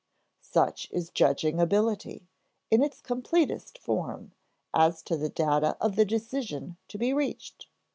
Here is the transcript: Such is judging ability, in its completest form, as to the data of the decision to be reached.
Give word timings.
Such 0.49 0.89
is 0.89 1.11
judging 1.11 1.59
ability, 1.59 2.27
in 2.71 2.81
its 2.81 3.01
completest 3.01 3.77
form, 3.77 4.31
as 4.73 5.03
to 5.03 5.15
the 5.15 5.29
data 5.29 5.77
of 5.79 5.95
the 5.95 6.05
decision 6.05 6.77
to 6.87 6.97
be 6.97 7.13
reached. 7.13 7.67